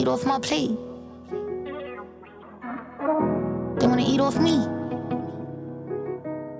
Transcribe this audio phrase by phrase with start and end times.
[0.00, 0.70] eat off my plate.
[3.78, 4.56] They wanna eat off me.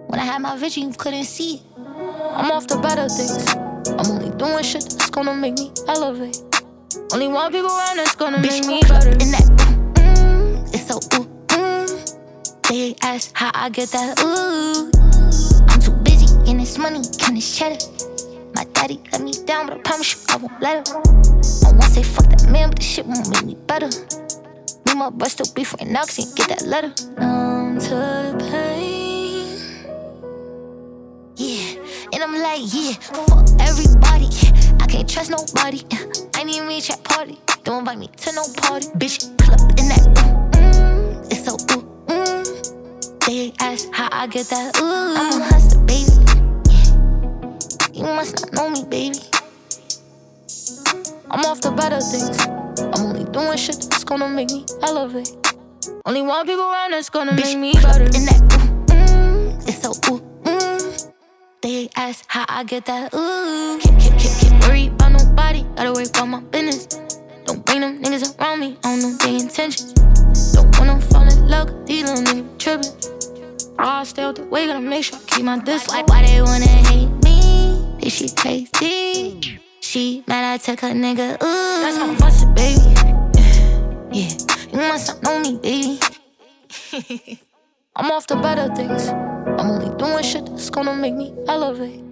[0.09, 1.62] When I had my vision, you couldn't see it.
[1.79, 3.48] I'm off the better things.
[3.98, 6.43] I'm only doing shit that's gonna make me elevate.
[7.12, 9.11] Only one people around that's gonna Bitch, make me better.
[9.11, 9.46] In that,
[9.95, 12.68] mm, it's so ooh, mm.
[12.68, 14.91] They ask how I get that ooh.
[15.72, 18.00] I'm too busy getting this money, getting this cheddar.
[18.80, 20.97] Daddy let me down, but I promise you I won't let him.
[20.97, 23.91] I won't say fuck that man, but this shit won't make me better.
[24.87, 26.88] Me my breast still beef right now, cause he get that letter.
[27.21, 29.59] Numb to the pain.
[31.37, 31.77] Yeah,
[32.15, 34.30] and I'm like, yeah, fuck everybody.
[34.80, 35.85] I can't trust nobody.
[36.35, 37.38] I need me chat party.
[37.65, 38.87] Don't invite me to no party.
[38.97, 40.01] Bitch, club in that.
[40.55, 43.27] Mm, it's so ooh, mm.
[43.27, 45.15] They ask how I get that ooh.
[45.19, 46.20] I'm a hustler, baby.
[48.20, 49.19] Must not know me, baby.
[51.30, 52.38] I'm off the better things.
[52.93, 55.32] I'm only doing shit that's gonna make me elevate.
[56.04, 58.04] Only one people around that's gonna Bitch, make me better.
[58.04, 61.13] In that ooh, mm, it's so ooh, mm.
[61.63, 63.79] They ask how I get that ooh.
[63.80, 65.65] Can't, can't, can't, can't worry about nobody.
[65.75, 66.84] Gotta worry about my business.
[67.47, 68.76] Don't bring them niggas around me.
[68.84, 69.94] I don't know their intentions.
[70.53, 71.87] Don't wanna fall in love.
[71.87, 73.78] These little niggas trippin'.
[73.78, 75.88] I stay out the way, gotta make sure I keep my distance.
[75.88, 77.09] Why, why they wanna hate
[78.00, 79.60] Think she crazy.
[79.81, 81.34] She mad I took her nigga.
[81.43, 82.81] Ooh, that's my monster, baby.
[84.12, 84.31] Yeah,
[84.72, 86.00] you must not know me, baby.
[87.97, 89.09] I'm off the better things.
[89.09, 92.03] I'm only doing shit that's gonna make me elevate.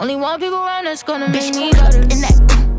[0.00, 2.00] Only one people around that's gonna make me better.
[2.00, 2.34] In that,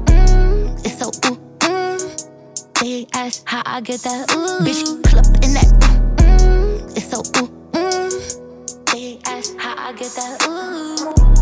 [0.08, 2.82] mm, it's so ooh, mm.
[2.82, 4.66] They ask how I get that ooh.
[4.66, 5.70] Bitch, pull up in that,
[6.18, 8.92] mm, it's so ooh, mm.
[8.92, 11.39] They ask how I get that ooh.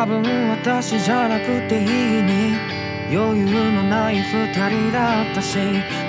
[0.00, 2.56] 多分私じゃなくていいに
[3.14, 5.58] 余裕のない二人だったし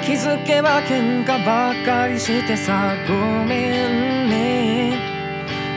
[0.06, 2.96] 気づけば喧嘩ばっかりしてさ。
[3.06, 3.14] ご
[3.44, 4.98] めんね。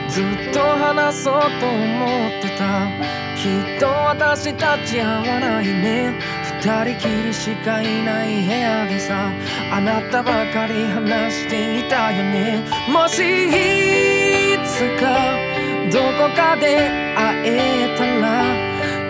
[0.07, 2.87] ずっと話そうと思ってた。
[3.35, 6.13] きっと私たち合わないね。
[6.61, 9.29] 二人きりしかいない部屋でさ。
[9.73, 12.63] あなたばかり話していたよね。
[12.89, 15.54] もしいつか
[15.91, 18.43] どこかで会えたら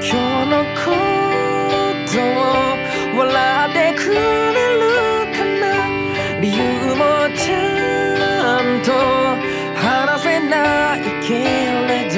[0.02, 0.10] 今
[0.44, 0.92] 日のこ
[2.12, 3.26] とを笑
[3.70, 4.16] ってくれ
[4.76, 4.80] る
[5.34, 5.64] かな？
[6.42, 6.60] 理由
[6.96, 7.02] も
[7.36, 8.92] ちゃんと
[9.80, 10.54] 話せな
[10.98, 11.28] いけ
[11.88, 12.16] れど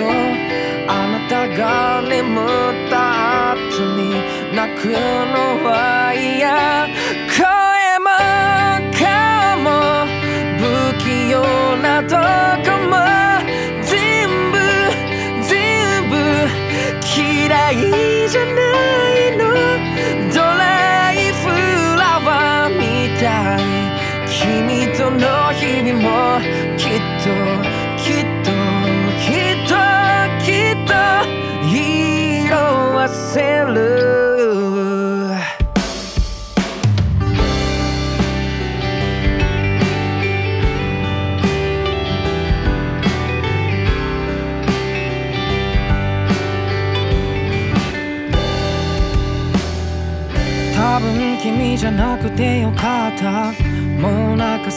[0.87, 2.45] あなたが眠っ
[2.89, 2.95] た
[3.51, 3.57] 後
[3.95, 3.99] に
[4.55, 5.69] 泣くのは
[6.13, 6.87] 嫌。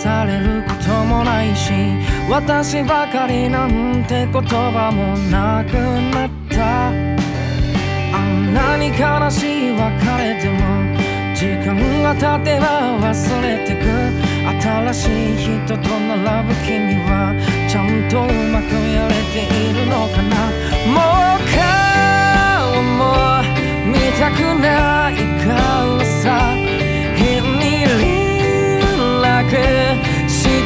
[0.00, 1.72] されることもないし
[2.30, 5.74] 私ばかりなんて言葉もなく
[6.14, 6.88] なった。
[6.88, 9.84] あんなに悲しい別
[10.16, 10.58] れでも
[11.34, 13.84] 時間が経てば忘れてく。
[14.62, 17.36] 新しい人と並ぶ君は
[17.68, 20.32] ちゃんとうまくやれているのかな。
[20.96, 23.04] もう顔も
[23.86, 25.12] 見たくない
[25.44, 26.59] からさ。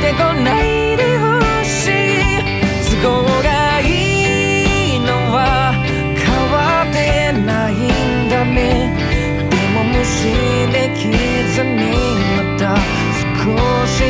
[0.04, 2.44] てこないでほしい。
[3.00, 5.72] 都合がいいのは
[6.14, 8.92] 変わってないんだね。
[9.48, 10.28] でも無視
[10.70, 11.08] でき
[11.54, 11.96] ずに
[12.36, 12.76] また
[13.16, 13.56] 少
[13.86, 14.04] し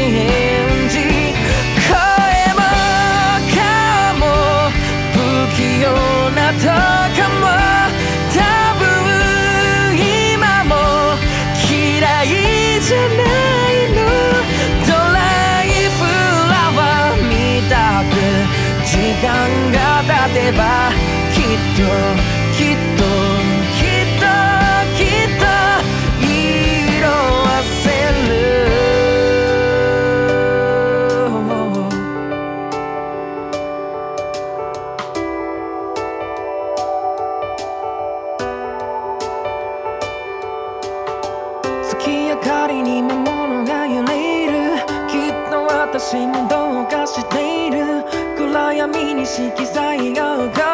[46.12, 48.04] どうかしている。
[48.36, 50.73] 暗闇に色彩が浮かぶ。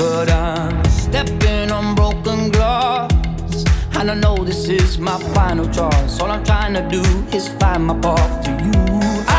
[0.00, 3.12] but I'm stepping on broken glass.
[3.98, 6.18] And I know this is my final choice.
[6.20, 7.02] All I'm trying to do
[7.36, 8.72] is find my path to you.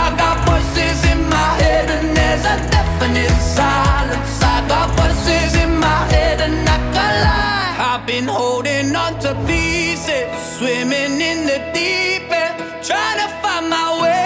[0.04, 4.34] I got voices in my head, and there's a definite silence.
[4.56, 7.74] I got voices in my head, and I can lie.
[7.90, 10.28] I've been holding on to pieces,
[10.58, 12.56] swimming in the deep end,
[12.88, 14.21] trying to find my way.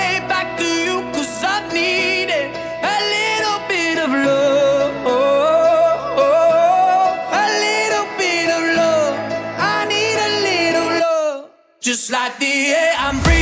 [12.07, 13.35] just like the air I'm breathing.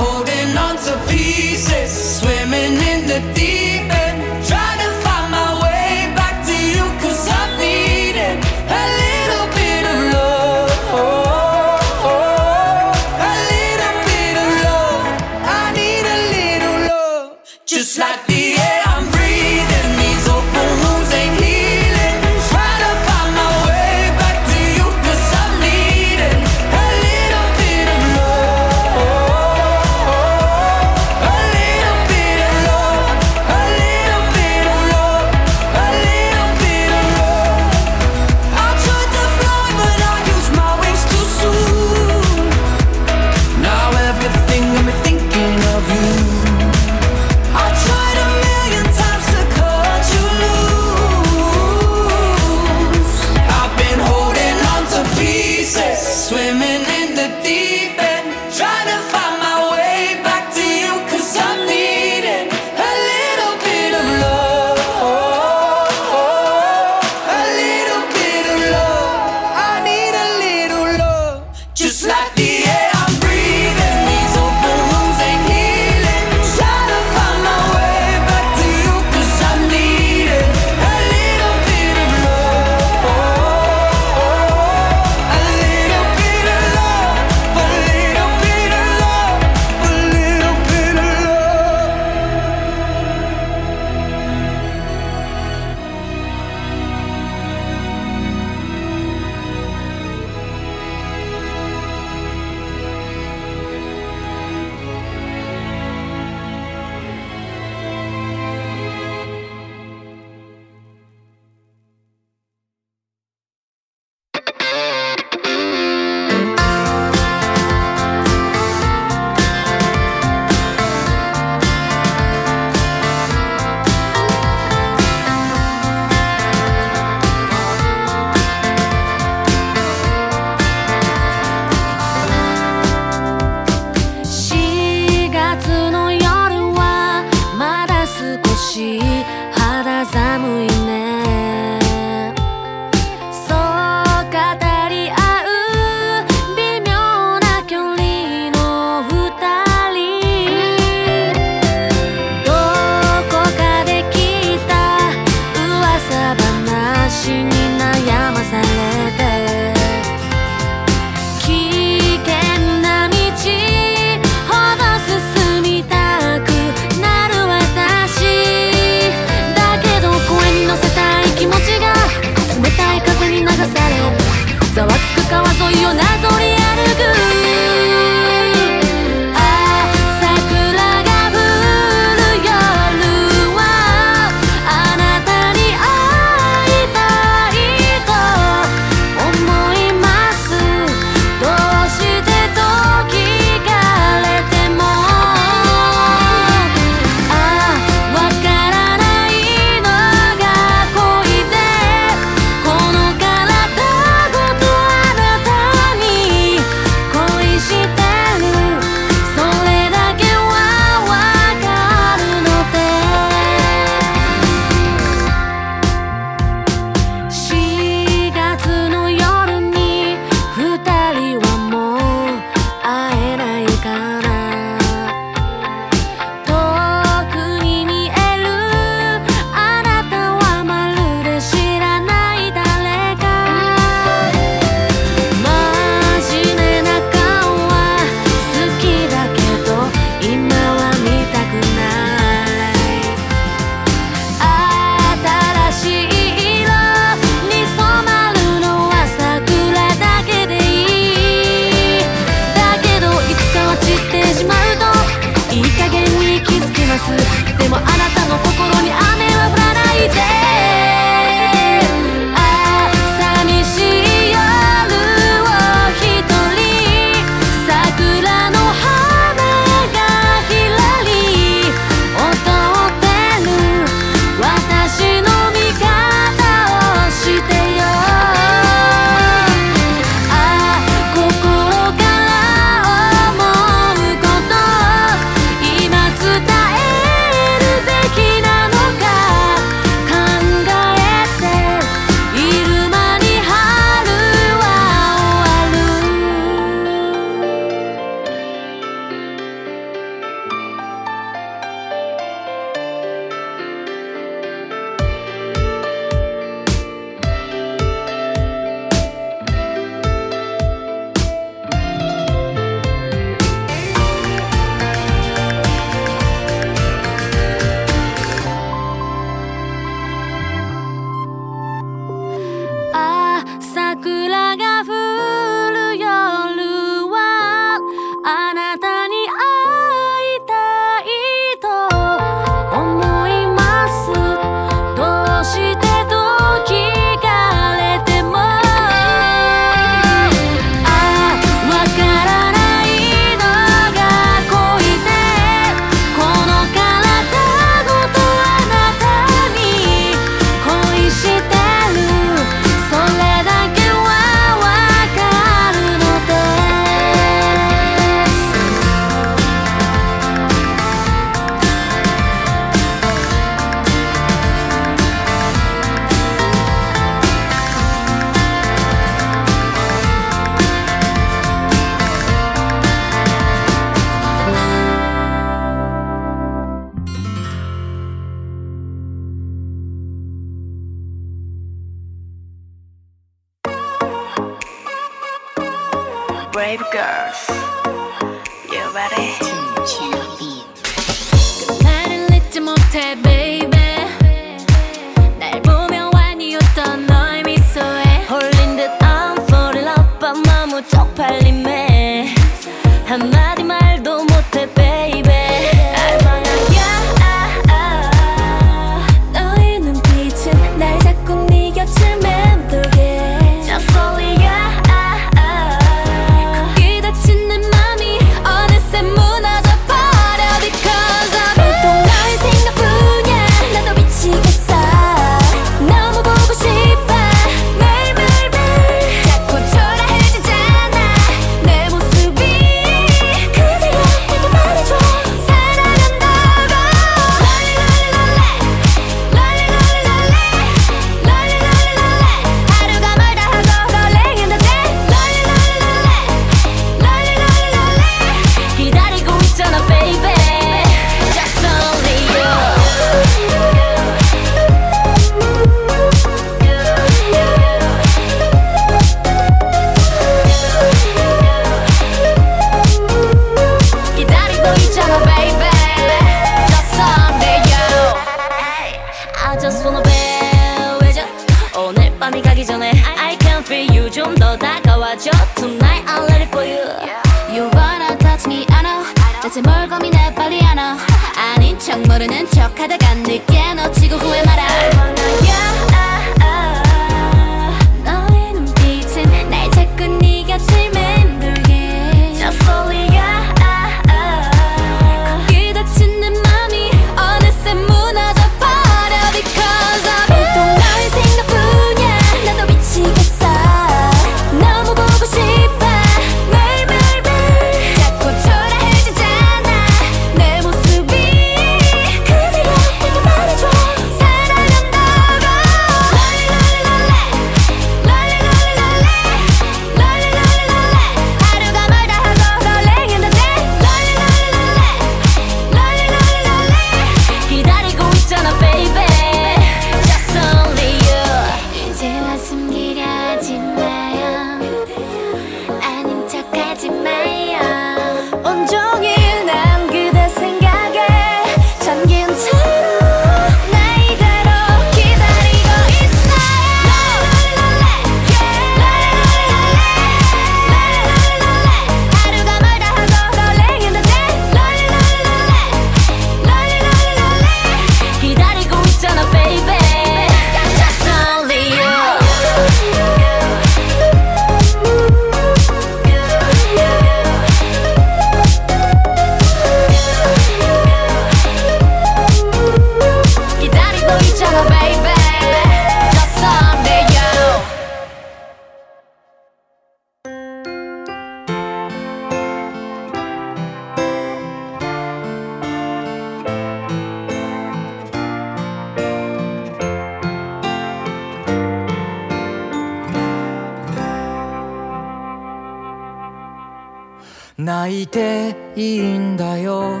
[597.68, 600.00] 泣いていいんだよ。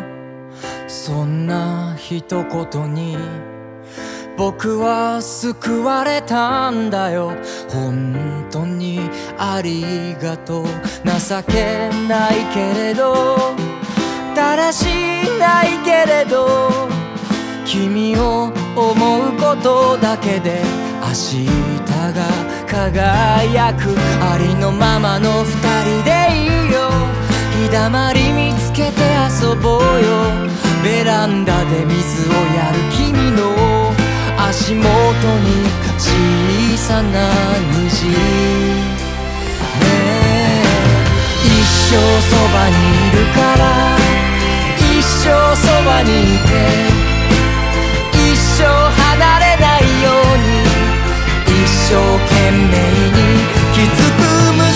[0.86, 3.18] そんな一言に
[4.38, 7.34] 僕は救われたんだよ。
[7.68, 9.00] 本当に
[9.36, 10.64] ありがとう。
[11.04, 13.36] 情けないけれど
[14.34, 14.86] だらし
[15.38, 16.70] ないけれど
[17.66, 20.62] 君を思うことだけで
[21.02, 21.46] 明日
[22.14, 22.24] が
[22.66, 23.94] 輝く。
[24.22, 25.52] ありのままの二
[25.84, 27.17] 人でいいよ。
[27.68, 29.84] 日だまり見つけて遊ぼうよ。
[30.82, 33.92] ベランダで水をやる君の
[34.38, 34.88] 足元に
[35.98, 36.08] 小
[36.78, 37.28] さな
[37.68, 38.08] 虹。
[38.08, 38.14] ね
[41.44, 41.46] 一
[41.90, 42.74] 生そばに
[43.08, 43.62] いるから
[44.78, 46.50] 一生そばにいて
[48.32, 50.64] 一生離れないように
[51.62, 51.92] 一生
[52.28, 52.56] 懸命
[53.12, 53.20] に
[53.74, 54.20] 気づく
[54.56, 54.67] 胸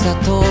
[0.00, 0.49] さと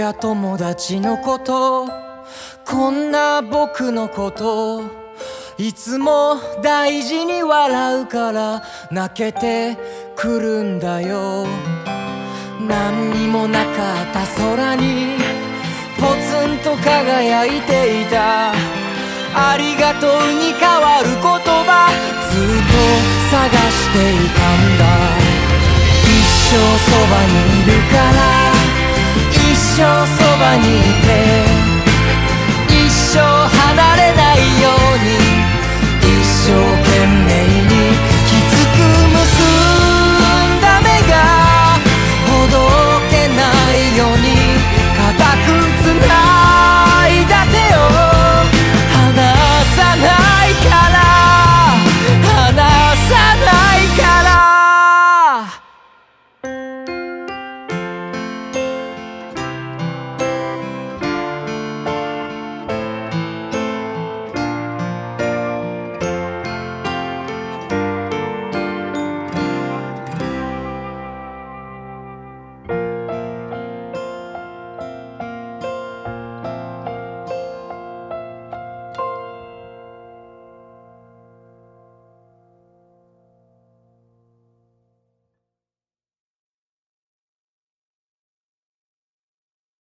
[0.00, 1.86] や友達のこと
[2.64, 4.82] こんな僕のこと
[5.58, 9.76] いつも大事に笑うから泣けて
[10.16, 11.46] くるんだよ。
[12.66, 15.18] 何にもなかった空に
[15.98, 18.52] ポツンと輝いていた。
[19.34, 21.90] ありがとうに変わる言葉
[22.30, 22.80] ずっと
[23.30, 24.82] 探していたんだ。
[26.04, 26.08] 一
[26.48, 26.56] 生
[26.88, 28.00] そばにいるか
[28.46, 28.49] ら
[29.80, 31.08] 生そばにいて
[32.68, 35.08] 一生離れないように
[36.04, 36.52] 一生
[36.84, 37.49] 懸命